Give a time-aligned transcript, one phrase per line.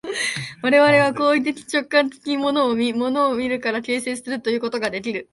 [0.63, 5.29] 我々は行為的直観的に物を見、物を見るから形成するということができる。